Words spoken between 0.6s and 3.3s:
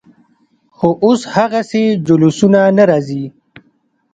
خو اوس هغسې جلوسونه نه راځي.